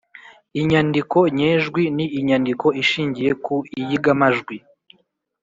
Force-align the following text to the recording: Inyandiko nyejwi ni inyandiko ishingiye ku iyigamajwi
Inyandiko 0.59 1.17
nyejwi 1.37 1.83
ni 1.95 2.05
inyandiko 2.19 2.67
ishingiye 2.81 3.31
ku 3.45 3.55
iyigamajwi 3.79 4.55